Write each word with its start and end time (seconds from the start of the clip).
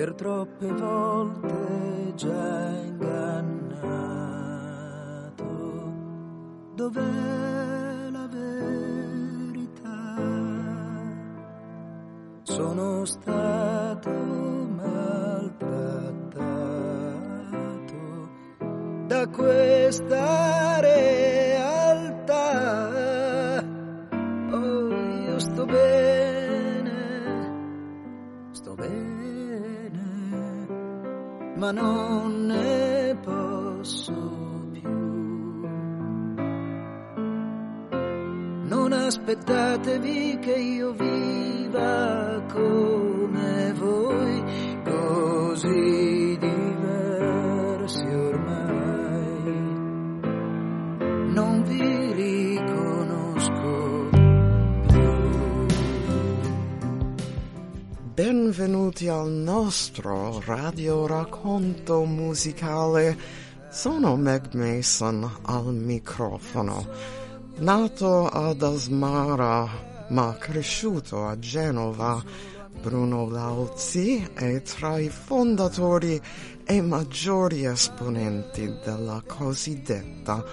per 0.00 0.14
troppe 0.14 0.66
volte 0.66 2.14
già 2.14 2.70
ingannato. 2.86 3.84
Dov'è 6.74 8.08
la 8.10 8.26
verità? 8.32 10.16
Sono 12.44 13.04
stato 13.04 14.10
maltrattato 14.78 15.58
da 19.06 19.28
questa 19.28 20.69
non 31.72 32.46
ne 32.46 33.16
posso 33.22 34.12
più. 34.72 34.90
Non 38.68 38.92
aspettatevi 38.92 40.38
che 40.40 40.52
io 40.52 40.92
viva 40.92 42.42
come 42.52 42.89
Benvenuti 58.50 59.06
al 59.06 59.30
nostro 59.30 60.42
radio 60.44 61.06
racconto 61.06 62.04
musicale. 62.04 63.16
Sono 63.70 64.16
Meg 64.16 64.52
Mason 64.54 65.38
al 65.42 65.72
microfono. 65.72 66.84
Nato 67.58 68.26
ad 68.26 68.60
Asmara 68.60 69.68
ma 70.08 70.36
cresciuto 70.36 71.28
a 71.28 71.38
Genova, 71.38 72.20
Bruno 72.82 73.28
Lauzi 73.28 74.28
è 74.34 74.60
tra 74.62 74.98
i 74.98 75.10
fondatori 75.10 76.20
e 76.64 76.82
maggiori 76.82 77.64
esponenti 77.64 78.66
della 78.84 79.22
cosiddetta 79.24 80.44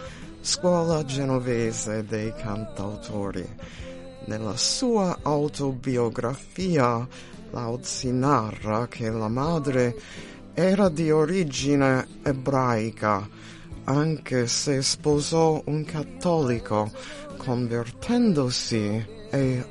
Scuola 0.41 1.03
Genovese 1.03 2.05
dei 2.05 2.31
Cantautori. 2.31 3.55
Nella 4.25 4.55
sua 4.55 5.17
autobiografia 5.23 7.07
Lauzi 7.51 8.11
narra 8.11 8.87
che 8.87 9.09
la 9.09 9.27
madre 9.27 9.95
era 10.53 10.89
di 10.89 11.11
origine 11.11 12.07
ebraica, 12.23 13.27
anche 13.85 14.47
se 14.47 14.81
sposò 14.81 15.61
un 15.65 15.83
cattolico, 15.85 16.91
convertendosi 17.37 19.05
e 19.29 19.65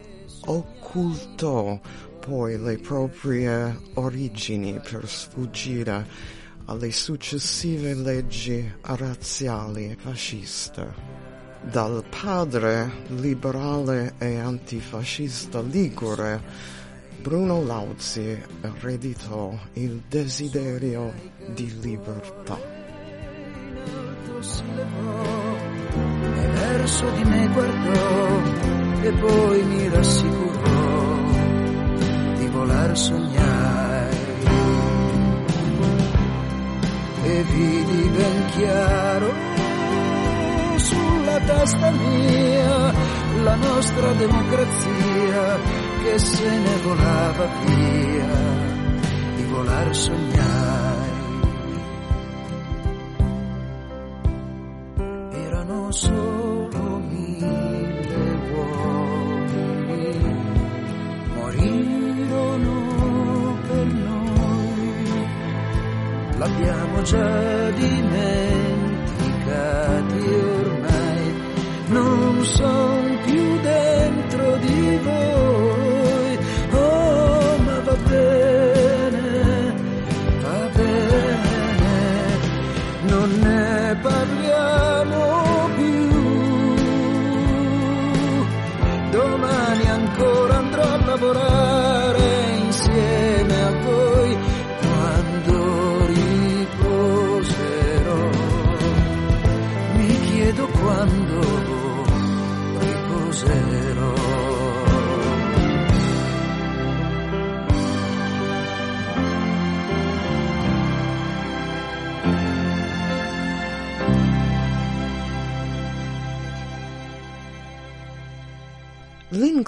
occultò 0.47 1.78
poi 2.20 2.58
le 2.58 2.78
proprie 2.78 3.78
origini 3.94 4.80
per 4.80 5.08
sfuggire 5.08 6.06
alle 6.66 6.91
successive 6.91 7.94
leggi 7.94 8.72
razziali 8.82 9.97
fasciste. 9.98 11.14
Dal 11.62 12.04
padre 12.08 12.91
liberale 13.08 14.14
e 14.19 14.38
antifascista 14.38 15.60
ligure, 15.60 16.41
Bruno 17.27 17.60
Lauzi 17.64 18.41
ereditò 18.60 19.52
il 19.72 20.00
desiderio 20.08 21.12
di 21.48 21.81
libertà. 21.81 22.56
e 26.37 26.47
verso 26.47 27.10
di 27.10 27.25
me 27.25 27.48
guardò 27.48 28.42
e 29.00 29.10
poi 29.10 29.62
mi 29.64 29.88
rassicurò 29.88 31.16
di 32.38 32.47
volar 32.47 32.97
sognai 32.97 34.16
e 37.25 37.43
vidi 37.43 38.08
ben 38.08 38.47
chiaro 38.53 39.32
sulla 40.76 41.41
testa 41.41 41.91
mia 41.91 42.93
la 43.43 43.54
nostra 43.56 44.12
democrazia 44.12 45.85
che 46.06 46.19
se 46.19 46.49
ne 46.49 46.77
volava 46.84 47.47
via 47.65 48.34
di 49.37 49.44
volar 49.50 49.94
sognai. 49.94 51.15
Erano 55.33 55.91
solo 55.91 57.00
mille 57.11 58.39
uomini, 58.53 60.15
morirono 61.34 62.75
per 63.67 63.87
noi, 63.87 65.27
l'abbiamo 66.38 67.03
già 67.03 67.71
dimenticati 67.71 68.38
ormai, 70.28 71.34
non 71.88 72.44
son 72.44 73.19
più 73.25 73.61
dentro 73.61 74.56
di 74.59 74.99
voi, 75.03 75.56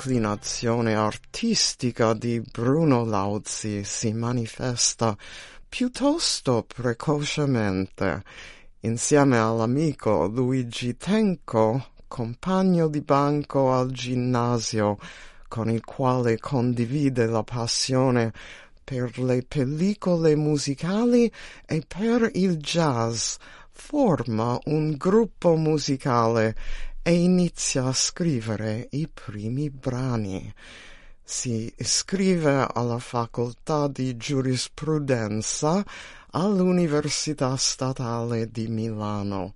L'inclinazione 0.08 0.94
artistica 0.94 2.14
di 2.14 2.40
Bruno 2.40 3.04
Lauzi 3.04 3.84
si 3.84 4.14
manifesta 4.14 5.14
piuttosto 5.68 6.64
precocemente. 6.66 8.22
Insieme 8.80 9.36
all'amico 9.36 10.26
Luigi 10.26 10.96
Tenco, 10.96 11.88
compagno 12.08 12.88
di 12.88 13.02
banco 13.02 13.74
al 13.74 13.90
ginnasio, 13.90 14.96
con 15.46 15.68
il 15.68 15.84
quale 15.84 16.38
condivide 16.38 17.26
la 17.26 17.42
passione 17.42 18.32
per 18.82 19.18
le 19.18 19.44
pellicole 19.46 20.34
musicali 20.36 21.30
e 21.66 21.82
per 21.86 22.30
il 22.32 22.56
jazz, 22.56 23.36
forma 23.70 24.58
un 24.64 24.96
gruppo 24.96 25.54
musicale 25.54 26.56
e 27.08 27.14
inizia 27.14 27.86
a 27.86 27.92
scrivere 27.94 28.86
i 28.90 29.08
primi 29.08 29.70
brani. 29.70 30.52
Si 31.24 31.72
iscrive 31.78 32.66
alla 32.70 32.98
facoltà 32.98 33.88
di 33.88 34.14
giurisprudenza 34.18 35.82
all'Università 36.32 37.56
Statale 37.56 38.50
di 38.50 38.68
Milano, 38.68 39.54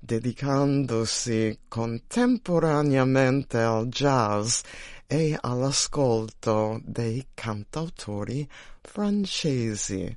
dedicandosi 0.00 1.60
contemporaneamente 1.68 3.58
al 3.58 3.86
jazz 3.86 4.62
e 5.06 5.38
all'ascolto 5.40 6.80
dei 6.82 7.28
cantautori 7.32 8.44
francesi. 8.80 10.16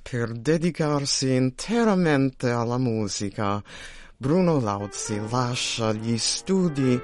Per 0.00 0.32
dedicarsi 0.32 1.34
interamente 1.34 2.48
alla 2.48 2.78
musica, 2.78 3.62
Bruno 4.24 4.58
Lauzi 4.58 5.20
lascia 5.28 5.92
gli 5.92 6.16
studi 6.16 6.98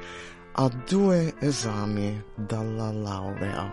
a 0.52 0.70
due 0.88 1.34
esami 1.38 2.24
dalla 2.34 2.90
laurea. 2.90 3.70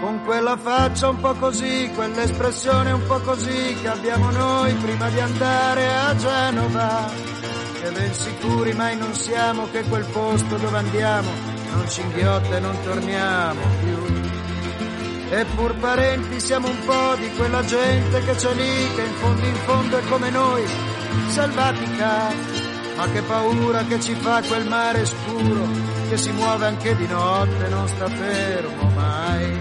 Con 0.00 0.22
quella 0.24 0.56
faccia 0.56 1.10
un 1.10 1.20
po' 1.20 1.34
così, 1.34 1.90
quell'espressione 1.94 2.90
un 2.90 3.06
po' 3.06 3.20
così 3.20 3.76
che 3.82 3.88
abbiamo 3.88 4.30
noi 4.30 4.72
prima 4.76 5.10
di 5.10 5.20
andare 5.20 5.94
a 5.94 6.16
Genova. 6.16 7.04
Che 7.78 7.90
ben 7.90 8.14
sicuri 8.14 8.72
mai 8.72 8.96
non 8.96 9.12
siamo 9.12 9.68
che 9.70 9.82
quel 9.82 10.06
posto 10.06 10.56
dove 10.56 10.78
andiamo 10.78 11.28
non 11.74 11.86
ci 11.90 12.00
inghiotta 12.00 12.56
e 12.56 12.60
non 12.60 12.82
torniamo 12.82 13.60
più. 13.82 14.15
Eppur 15.28 15.74
parenti 15.76 16.38
siamo 16.38 16.68
un 16.68 16.78
po' 16.84 17.16
di 17.18 17.28
quella 17.32 17.64
gente 17.64 18.22
che 18.24 18.34
c'è 18.34 18.54
lì, 18.54 18.94
che 18.94 19.02
in 19.02 19.14
fondo 19.14 19.44
in 19.44 19.54
fondo 19.54 19.98
è 19.98 20.02
come 20.08 20.30
noi, 20.30 20.64
selvatica. 21.28 22.32
Ma 22.96 23.10
che 23.10 23.22
paura 23.22 23.84
che 23.84 24.00
ci 24.00 24.14
fa 24.14 24.40
quel 24.40 24.66
mare 24.68 25.04
scuro, 25.04 25.68
che 26.08 26.16
si 26.16 26.30
muove 26.30 26.66
anche 26.66 26.96
di 26.96 27.06
notte, 27.06 27.68
non 27.68 27.88
sta 27.88 28.08
fermo 28.08 28.90
mai. 28.94 29.58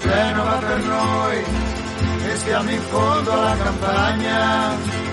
Genova 0.00 0.56
per 0.56 0.82
noi, 0.82 1.44
e 2.26 2.36
stiamo 2.36 2.70
in 2.70 2.82
fondo 2.82 3.32
alla 3.32 3.56
campagna 3.56 4.74
e 4.74 5.07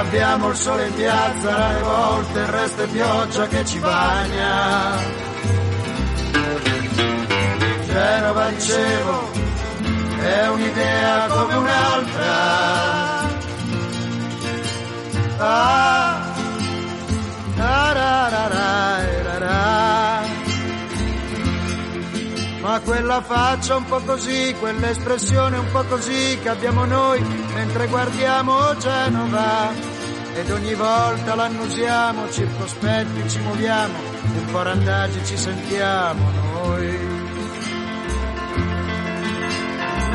abbiamo 0.00 0.48
il 0.48 0.56
sole 0.56 0.86
in 0.86 0.94
piazza, 0.94 1.56
alle 1.56 1.82
volte 1.82 2.38
il 2.38 2.46
resto 2.46 2.82
è 2.82 2.86
pioggia 2.86 3.46
che 3.48 3.64
ci 3.66 3.78
bagna. 3.78 4.96
Genova, 7.86 8.48
dicevo, 8.48 9.30
è 10.20 10.48
un'idea 10.48 11.26
come 11.28 11.54
un'altra. 11.54 13.28
Ah, 15.42 16.20
da, 17.56 17.92
da, 17.92 18.28
da, 18.30 18.48
da, 18.48 19.38
da, 19.38 20.22
Ma 22.60 22.80
quella 22.80 23.20
faccia 23.22 23.76
un 23.76 23.84
po' 23.84 24.00
così, 24.00 24.54
quell'espressione 24.58 25.58
un 25.58 25.70
po' 25.70 25.84
così 25.84 26.38
che 26.42 26.48
abbiamo 26.48 26.84
noi 26.84 27.20
mentre 27.54 27.86
guardiamo 27.86 28.76
Genova 28.76 29.89
ed 30.34 30.50
ogni 30.50 30.74
volta 30.74 31.34
l'annusiamo, 31.34 32.30
circospetti 32.30 33.28
ci 33.28 33.38
muoviamo, 33.40 33.94
un 34.36 34.44
po' 34.52 34.62
randagi 34.62 35.24
ci 35.24 35.36
sentiamo 35.36 36.30
noi. 36.30 36.98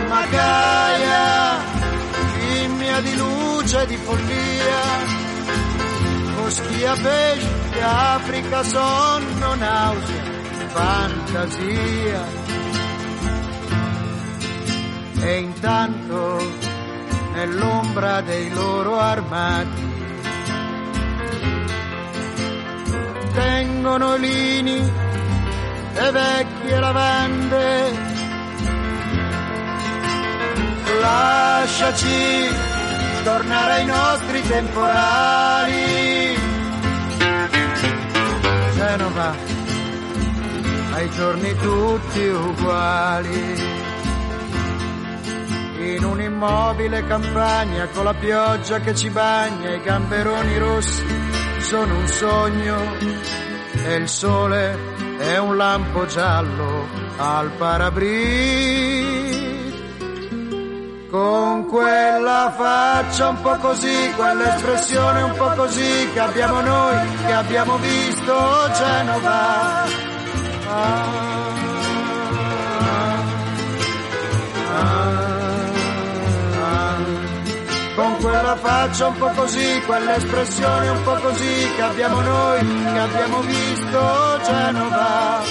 Ma 0.08 0.26
Gaia, 0.28 1.58
fimmia 2.38 3.02
di 3.02 3.18
luce, 3.18 3.86
di 3.88 3.98
follia, 3.98 4.82
foschia, 6.36 6.94
pesce, 6.94 7.82
Africa, 7.82 8.64
sonno, 8.64 9.56
nausea, 9.56 10.24
fantasia. 10.68 12.44
E 15.20 15.38
intanto 15.38 16.40
nell'ombra 17.34 18.22
dei 18.22 18.50
loro 18.52 19.00
armati 19.00 19.95
tengono 23.36 24.16
lini 24.16 24.78
e 25.94 26.12
vecchie 26.12 26.80
lavande. 26.80 28.14
Lasciaci 31.02 32.50
tornare 33.24 33.74
ai 33.74 33.86
nostri 33.86 34.42
temporali. 34.48 36.38
Genova, 38.76 39.36
ai 40.94 41.10
giorni 41.12 41.56
tutti 41.56 42.28
uguali. 42.28 43.84
In 45.78 46.04
un'immobile 46.04 47.06
campagna 47.06 47.88
con 47.88 48.06
la 48.06 48.14
pioggia 48.14 48.80
che 48.80 48.96
ci 48.96 49.10
bagna, 49.10 49.74
i 49.74 49.82
gamberoni 49.82 50.58
rossi 50.58 51.45
sono 51.66 51.98
un 51.98 52.08
sogno 52.08 52.78
e 53.86 53.96
il 53.96 54.08
sole 54.08 54.78
è 55.18 55.38
un 55.40 55.58
lampo 55.58 56.06
giallo 56.06 56.88
al 57.18 57.50
parabrisa. 57.58 59.24
Con 61.10 61.66
quella 61.66 62.54
faccia 62.56 63.30
un 63.30 63.42
po' 63.42 63.56
così, 63.56 64.12
quell'espressione 64.16 65.22
un 65.24 65.34
po' 65.36 65.50
così 65.56 66.10
che 66.14 66.20
abbiamo 66.20 66.62
noi, 66.62 66.98
che 67.26 67.34
abbiamo 67.34 67.78
visto 67.78 68.36
Genova. 68.74 69.86
Ah, 70.68 71.35
con 77.96 78.18
quella 78.18 78.56
faccia 78.58 79.08
un 79.08 79.18
po' 79.18 79.30
così, 79.30 79.82
quell'espressione 79.86 80.90
un 80.90 81.04
po' 81.04 81.16
così 81.16 81.74
che 81.76 81.82
abbiamo 81.82 82.20
noi, 82.22 82.60
che 82.60 83.00
abbiamo 83.00 83.42
visto 83.42 84.40
Genova. 84.44 85.44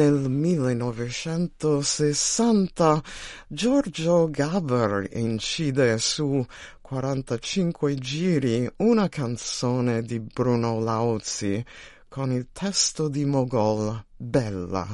Nel 0.00 0.30
1960 0.30 3.02
Giorgio 3.48 4.30
Gaber 4.30 5.06
incide 5.12 5.98
su 5.98 6.42
45 6.80 7.94
giri 7.96 8.66
una 8.76 9.10
canzone 9.10 10.00
di 10.00 10.18
Bruno 10.18 10.80
Lauzi 10.80 11.62
con 12.08 12.32
il 12.32 12.48
testo 12.50 13.08
di 13.08 13.26
Mogol 13.26 14.02
Bella. 14.16 14.88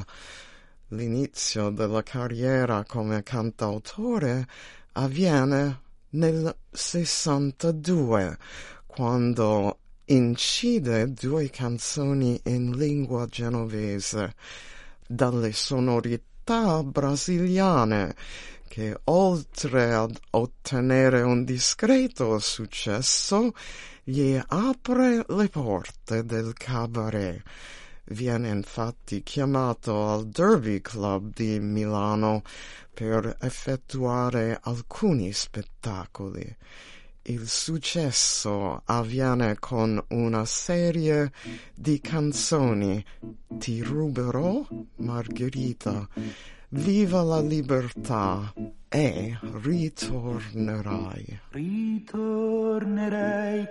L'inizio 0.89 1.69
della 1.69 2.03
carriera 2.03 2.83
come 2.83 3.23
cantautore 3.23 4.45
avviene 4.91 5.83
nel 6.09 6.53
62 6.69 8.37
quando 8.85 9.79
incide 10.03 11.13
due 11.13 11.49
canzoni 11.49 12.37
in 12.43 12.75
lingua 12.75 13.25
genovese 13.27 14.35
dalle 15.07 15.53
sonorità 15.53 16.83
brasiliane 16.83 18.15
che 18.67 18.95
oltre 19.05 19.93
ad 19.93 20.17
ottenere 20.31 21.21
un 21.21 21.43
discreto 21.43 22.37
successo 22.39 23.53
gli 24.03 24.39
apre 24.47 25.25
le 25.27 25.49
porte 25.49 26.23
del 26.23 26.53
cabaret. 26.53 27.41
Viene 28.09 28.49
infatti 28.49 29.23
chiamato 29.23 30.07
al 30.09 30.27
Derby 30.27 30.79
Club 30.81 31.33
di 31.33 31.59
Milano 31.59 32.43
per 32.93 33.35
effettuare 33.41 34.57
alcuni 34.61 35.33
spettacoli 35.33 36.55
il 37.29 37.47
successo 37.47 38.81
avviene 38.85 39.57
con 39.59 40.01
una 40.09 40.45
serie 40.45 41.31
di 41.75 41.99
canzoni 41.99 43.03
Ti 43.57 43.81
ruberò 43.81 44.65
Margherita, 44.97 46.07
Viva 46.69 47.23
la 47.23 47.41
libertà 47.41 48.53
e 48.89 49.37
ritornerai. 49.41 51.39
Ritornerai, 51.51 53.67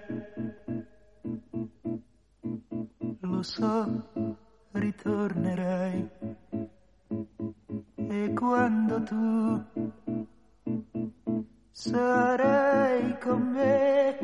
lo 3.20 3.42
so, 3.42 4.10
ritornerai. 4.72 6.08
E 8.08 8.32
quando 8.34 9.02
tu 9.02 9.64
sarai 11.76 13.18
con 13.20 13.52
me, 13.52 14.15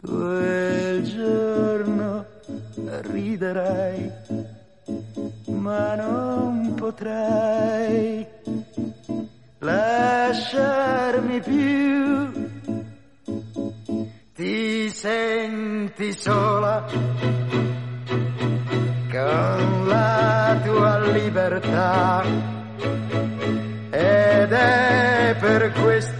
Quel 0.00 1.02
giorno 1.02 2.24
riderai, 3.02 4.10
ma 5.46 5.94
non 5.94 6.74
potrai 6.74 8.26
lasciarmi 9.58 11.40
più. 11.40 12.30
Ti 14.34 14.90
senti 14.90 16.12
sola 16.12 16.84
con 19.10 19.86
la 19.88 20.60
tua 20.64 20.98
libertà 21.10 22.24
ed 23.90 24.52
è 24.52 25.36
per 25.40 25.72
questo 25.72 26.17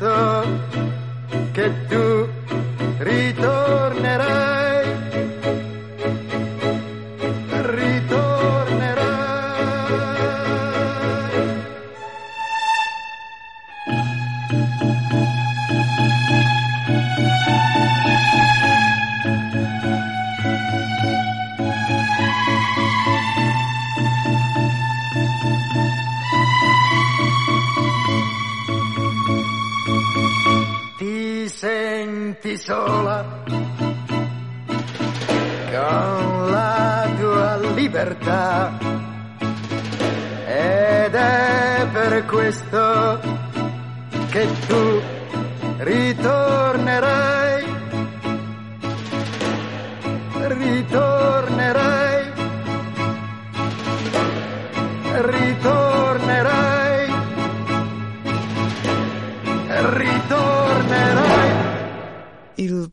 libertà 38.19 38.73
ed 40.47 41.15
è 41.15 41.87
per 41.93 42.25
questo 42.27 43.21
che 44.31 44.47
tu 44.67 45.01
ritornerai, 45.79 47.28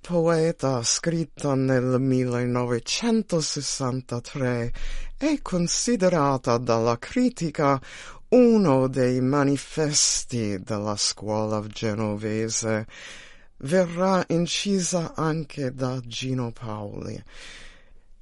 poeta, 0.05 0.83
scritto 0.83 1.55
nel 1.55 1.99
1963, 1.99 4.71
è 5.17 5.39
considerata 5.41 6.59
dalla 6.59 6.99
critica 6.99 7.81
uno 8.29 8.87
dei 8.87 9.19
manifesti 9.19 10.61
della 10.61 10.95
scuola 10.95 11.65
genovese. 11.65 12.85
Verrà 13.57 14.23
incisa 14.27 15.15
anche 15.15 15.73
da 15.73 15.99
Gino 16.05 16.51
Paoli. 16.51 17.19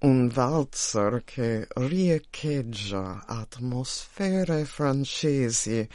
un 0.00 0.28
valzer 0.28 1.22
che 1.24 1.66
riecheggia 1.74 3.24
atmosfere 3.26 4.64
francesi 4.64 5.86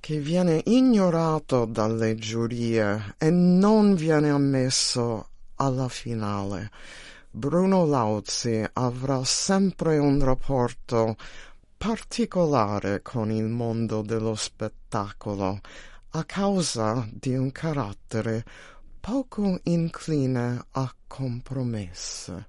che 0.00 0.18
viene 0.18 0.62
ignorato 0.64 1.64
dalle 1.64 2.16
giurie 2.16 3.14
e 3.18 3.30
non 3.30 3.94
viene 3.94 4.30
ammesso 4.30 5.28
alla 5.56 5.88
finale. 5.88 6.70
Bruno 7.30 7.84
Lauzi 7.84 8.64
avrà 8.72 9.22
sempre 9.24 9.98
un 9.98 10.18
rapporto 10.22 11.16
particolare 11.76 13.02
con 13.02 13.30
il 13.30 13.44
mondo 13.44 14.02
dello 14.02 14.34
spettacolo 14.34 15.60
a 16.10 16.24
causa 16.24 17.06
di 17.12 17.36
un 17.36 17.52
carattere 17.52 18.42
poco 18.98 19.60
incline 19.64 20.64
a 20.70 20.94
compromesse. 21.06 22.46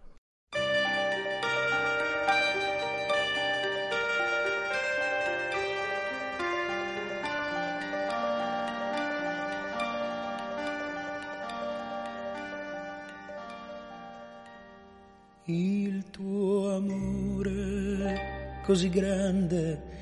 Il 15.45 16.09
tuo 16.11 16.75
amore 16.75 18.61
così 18.63 18.87
grande, 18.89 19.98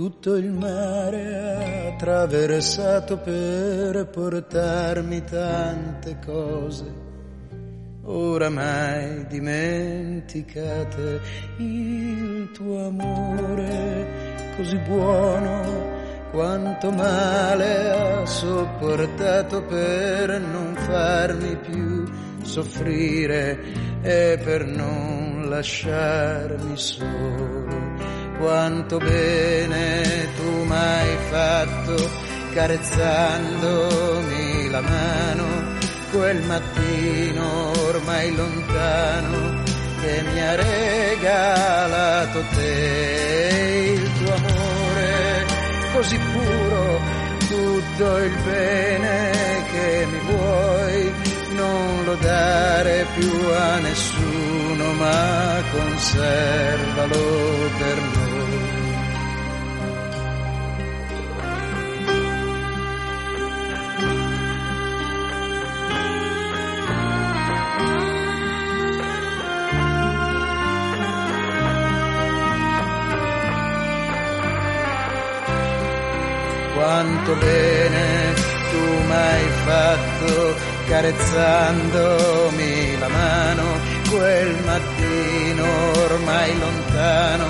tutto 0.00 0.34
il 0.36 0.50
mare 0.50 1.36
ha 1.36 1.88
attraversato 1.88 3.18
per 3.18 4.08
portarmi 4.08 5.22
tante 5.24 6.18
cose. 6.24 6.84
Oramai 8.04 9.26
dimenticate 9.26 11.20
il 11.58 12.50
tuo 12.54 12.86
amore 12.86 14.54
così 14.56 14.78
buono, 14.78 15.60
quanto 16.30 16.90
male 16.90 17.90
ha 17.90 18.24
sopportato 18.24 19.62
per 19.64 20.40
non 20.40 20.76
farmi 20.76 21.56
più 21.56 22.10
soffrire 22.42 23.58
e 24.00 24.40
per 24.42 24.64
non 24.64 25.44
lasciarmi 25.50 26.74
solo. 26.74 27.79
Quanto 28.40 28.96
bene 28.96 30.32
tu 30.34 30.64
m'hai 30.64 31.16
fatto 31.28 32.08
carezzandomi 32.54 34.70
la 34.70 34.80
mano 34.80 35.44
quel 36.10 36.42
mattino 36.44 37.70
ormai 37.88 38.34
lontano 38.34 39.62
che 40.00 40.22
mi 40.22 40.40
ha 40.40 40.54
regalato 40.54 42.42
te. 42.54 43.92
Il 43.92 44.10
tuo 44.14 44.32
amore 44.32 45.44
così 45.92 46.18
puro 46.32 46.98
tutto 47.46 48.16
il 48.16 48.36
bene 48.42 49.64
che 49.70 50.06
mi 50.10 50.18
vuoi 50.32 51.29
non 51.60 52.04
lo 52.04 52.14
dare 52.14 53.06
più 53.14 53.30
a 53.48 53.78
nessuno, 53.80 54.92
ma 54.94 55.62
conservalo 55.72 57.22
per 57.78 57.96
noi. 58.14 58.49
Carezzandomi 81.00 82.98
la 82.98 83.08
mano 83.08 83.64
quel 84.10 84.54
mattino 84.66 85.64
ormai 86.04 86.58
lontano 86.58 87.46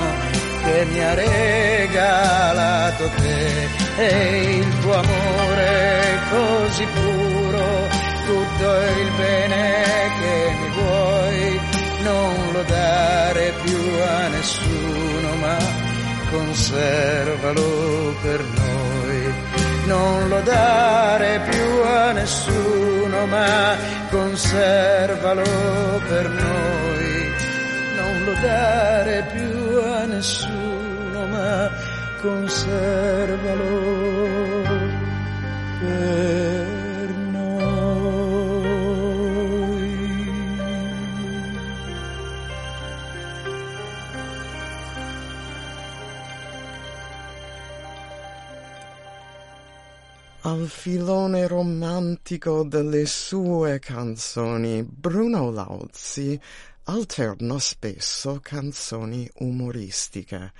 che 0.62 0.84
mi 0.84 1.00
ha 1.02 1.14
regalato 1.14 3.10
te. 3.16 3.68
E 3.96 4.54
il 4.58 4.78
tuo 4.78 4.94
amore 4.94 6.20
così 6.30 6.86
puro, 6.94 7.88
tutto 8.26 8.68
il 9.00 9.10
bene 9.16 10.10
che 10.20 10.54
mi 10.60 10.68
vuoi, 10.80 11.60
non 12.02 12.52
lo 12.52 12.62
dare 12.62 13.52
più 13.64 13.78
a 14.06 14.28
nessuno, 14.28 15.34
ma 15.40 15.56
conservalo 16.30 18.14
per 18.22 18.44
noi. 18.44 19.34
Non 19.86 20.28
lo 20.28 20.40
dare 20.42 21.40
più 21.50 21.82
a 21.82 22.12
nessuno, 22.12 22.69
ma 23.26 23.76
conservalo 24.10 25.42
per 26.08 26.28
noi. 26.28 27.32
Non 27.96 28.24
lo 28.24 28.32
dare 28.40 29.26
più 29.32 29.82
a 29.82 30.04
nessuno, 30.06 31.26
ma 31.26 31.70
conservalo 32.20 33.99
filone 50.70 51.46
romantico 51.48 52.62
delle 52.62 53.04
sue 53.04 53.80
canzoni, 53.80 54.82
Bruno 54.84 55.50
Lauzi 55.50 56.40
alterna 56.84 57.58
spesso 57.58 58.38
canzoni 58.40 59.28
umoristiche. 59.40 60.52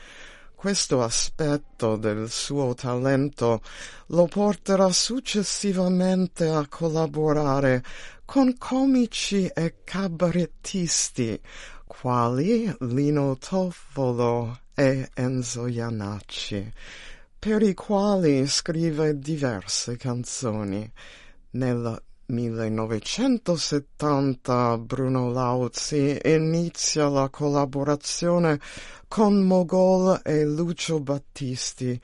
Questo 0.55 1.03
aspetto 1.03 1.97
del 1.97 2.29
suo 2.29 2.75
talento 2.75 3.63
lo 4.09 4.27
porterà 4.27 4.91
successivamente 4.93 6.49
a 6.49 6.67
collaborare 6.69 7.83
con 8.27 8.59
comici 8.59 9.47
e 9.47 9.77
cabarettisti 9.85 11.41
quali 11.87 12.71
Lino 12.81 13.39
Toffolo 13.39 14.59
e 14.75 15.11
Enzo 15.15 15.67
Iannacci, 15.67 16.73
per 17.41 17.63
i 17.63 17.73
quali 17.73 18.47
scrive 18.47 19.19
diverse 19.19 19.97
canzoni. 19.97 20.93
Nel 21.53 22.03
1970 22.27 24.77
Bruno 24.77 25.33
Lauzi 25.33 26.21
inizia 26.23 27.09
la 27.09 27.31
collaborazione 27.31 28.61
con 29.09 29.41
Mogol 29.41 30.21
e 30.23 30.45
Lucio 30.45 31.01
Battisti 31.01 31.99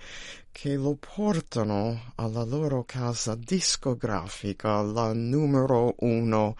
che 0.50 0.74
lo 0.74 0.96
portano 0.98 2.12
alla 2.14 2.44
loro 2.44 2.84
casa 2.84 3.34
discografica, 3.34 4.80
la 4.80 5.12
numero 5.12 5.96
uno, 5.98 6.56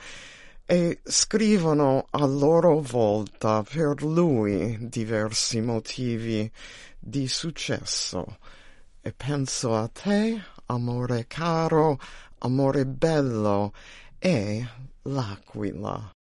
e 0.67 1.01
scrivono 1.03 2.09
a 2.11 2.27
loro 2.27 2.83
volta 2.83 3.63
per 3.63 4.03
lui 4.03 4.77
diversi 4.83 5.63
motivi 5.63 6.53
di 6.99 7.27
successo. 7.27 8.37
E 9.07 9.13
penso 9.13 9.73
a 9.73 9.87
te, 9.87 10.43
amore 10.67 11.29
caro, 11.29 11.97
amore 12.41 12.85
bello 12.85 13.73
e 14.19 14.67
l'aquila. 15.05 16.16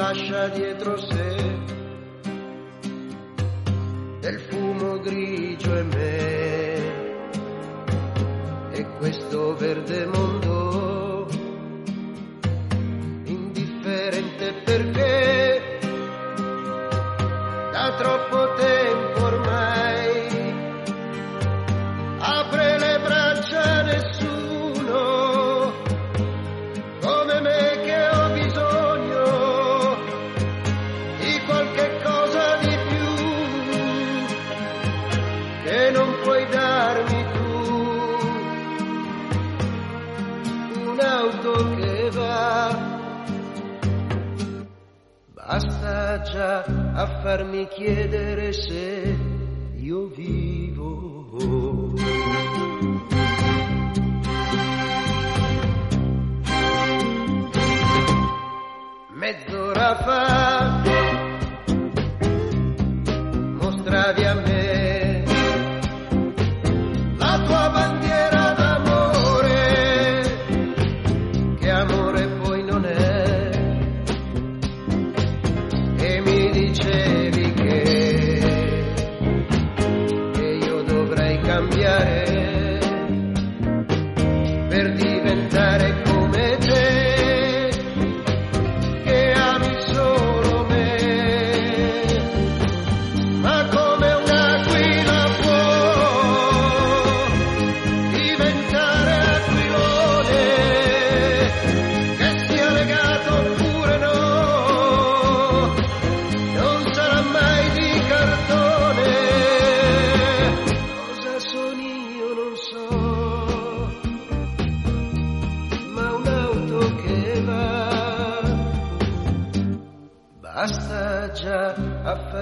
Lascia 0.00 0.48
dietro 0.48 0.96
sé 0.96 1.36
del 4.20 4.40
fumo 4.48 4.98
grigio 5.00 5.76
e 5.76 5.82
me. 5.82 6.38
E 8.72 8.86
questo 8.98 9.54
verde 9.56 10.06
mondo 10.06 10.29
Già 46.32 46.64
a 46.94 47.06
farmi 47.22 47.66
chiedere 47.66 48.52
se 48.52 49.16
io 49.74 50.06
vivo. 50.06 51.94
Mezz'ora 59.12 59.96
fa 59.96 60.82
mostravi 63.58 64.24
a 64.24 64.34
me 64.34 64.59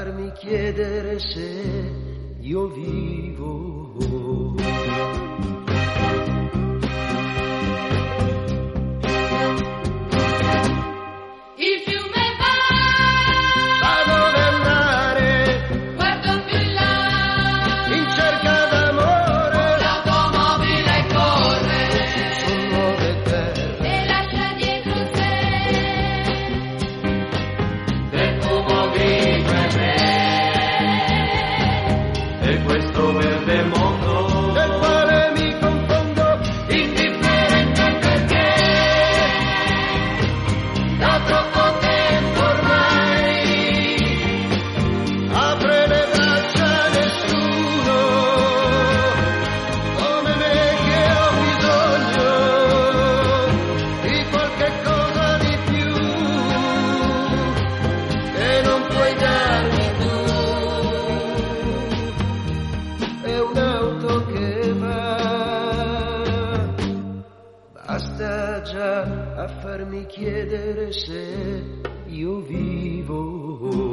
farmi 0.09 0.33
chiedere 0.33 1.19
se 1.19 2.41
io 2.41 2.67
vivo. 2.69 4.57
a 68.81 69.49
farmi 69.61 70.07
chiedere 70.07 70.93
se 70.93 71.81
io 72.07 72.41
vivo. 72.41 73.88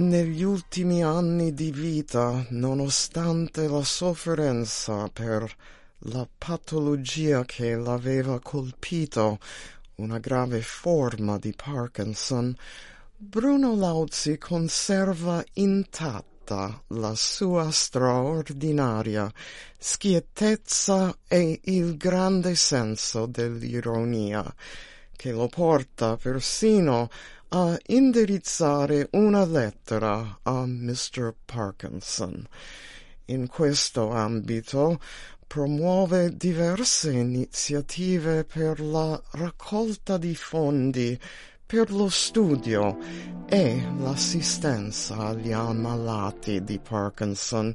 Negli 0.00 0.44
ultimi 0.44 1.02
anni 1.02 1.52
di 1.52 1.72
vita, 1.72 2.46
nonostante 2.50 3.66
la 3.66 3.82
sofferenza 3.82 5.08
per 5.12 5.52
la 6.02 6.26
patologia 6.38 7.44
che 7.44 7.74
l'aveva 7.74 8.38
colpito, 8.38 9.40
una 9.96 10.18
grave 10.20 10.62
forma 10.62 11.36
di 11.38 11.52
Parkinson, 11.52 12.56
Bruno 13.16 13.74
Lauzi 13.74 14.38
conserva 14.38 15.44
intatta 15.54 16.80
la 16.90 17.16
sua 17.16 17.68
straordinaria 17.72 19.28
schiettezza 19.76 21.12
e 21.26 21.58
il 21.64 21.96
grande 21.96 22.54
senso 22.54 23.26
dell'ironia, 23.26 24.54
che 25.16 25.32
lo 25.32 25.48
porta 25.48 26.16
persino 26.16 27.10
a 27.50 27.78
indirizzare 27.86 29.08
una 29.12 29.46
lettera 29.46 30.40
a 30.42 30.66
Mr. 30.66 31.34
Parkinson. 31.44 32.46
In 33.26 33.46
questo 33.46 34.10
ambito 34.10 35.00
promuove 35.46 36.36
diverse 36.36 37.10
iniziative 37.12 38.44
per 38.44 38.80
la 38.80 39.20
raccolta 39.32 40.18
di 40.18 40.34
fondi 40.34 41.18
per 41.64 41.90
lo 41.90 42.08
studio 42.08 42.98
e 43.46 43.82
l'assistenza 43.98 45.16
agli 45.16 45.52
ammalati 45.52 46.62
di 46.62 46.78
Parkinson 46.78 47.74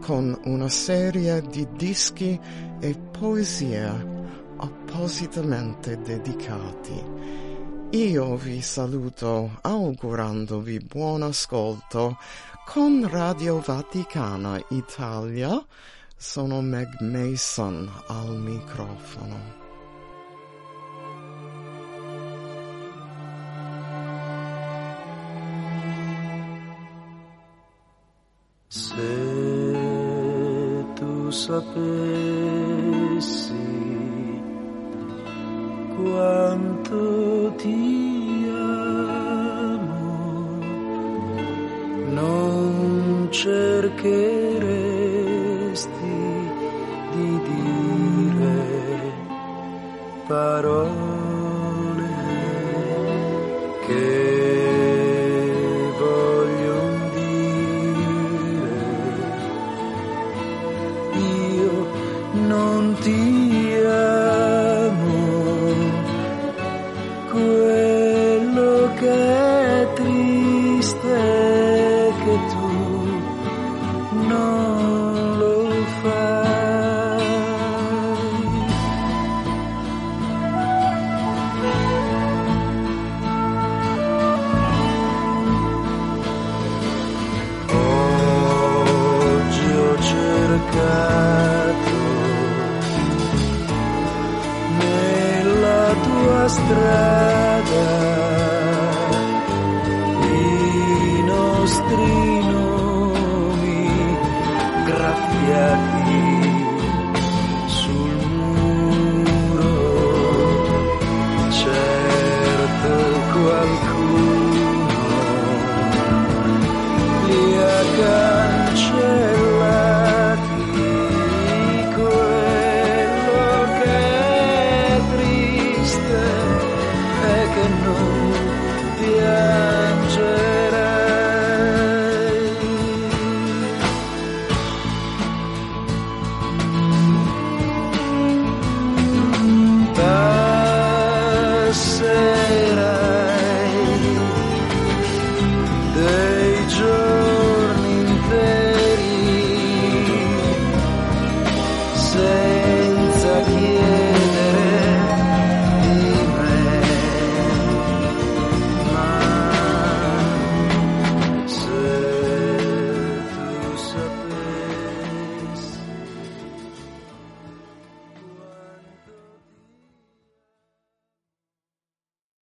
con 0.00 0.38
una 0.44 0.68
serie 0.68 1.40
di 1.42 1.66
dischi 1.72 2.38
e 2.80 2.98
poesie 3.10 3.86
appositamente 4.56 6.00
dedicati. 6.00 7.43
Io 7.94 8.34
vi 8.34 8.60
saluto 8.60 9.58
augurandovi 9.60 10.80
buon 10.80 11.22
ascolto 11.22 12.18
con 12.66 13.08
Radio 13.08 13.60
Vaticana 13.60 14.60
Italia. 14.70 15.64
Sono 16.16 16.60
Meg 16.60 16.88
Mason 17.02 17.88
al 18.08 18.36
microfono. 18.36 19.38
Se 28.66 29.72
tu 30.96 31.30
sapessi 31.30 32.93
ti 37.64 38.44
amo, 38.50 39.88
non 42.10 43.28
cercheresti 43.30 44.33